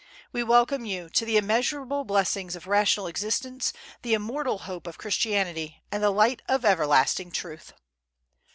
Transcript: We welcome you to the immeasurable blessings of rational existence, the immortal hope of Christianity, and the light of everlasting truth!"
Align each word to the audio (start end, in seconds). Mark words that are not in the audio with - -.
We 0.31 0.41
welcome 0.41 0.83
you 0.83 1.11
to 1.11 1.25
the 1.25 1.37
immeasurable 1.37 2.05
blessings 2.05 2.55
of 2.55 2.65
rational 2.65 3.05
existence, 3.05 3.71
the 4.01 4.15
immortal 4.15 4.57
hope 4.65 4.87
of 4.87 4.97
Christianity, 4.97 5.83
and 5.91 6.01
the 6.01 6.09
light 6.09 6.41
of 6.49 6.65
everlasting 6.65 7.29
truth!" 7.29 7.71